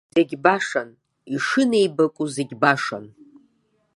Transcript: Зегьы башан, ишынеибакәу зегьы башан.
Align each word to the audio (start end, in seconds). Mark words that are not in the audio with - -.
Зегьы 0.15 0.37
башан, 0.45 0.89
ишынеибакәу 1.35 2.25
зегьы 2.35 2.55
башан. 2.63 3.05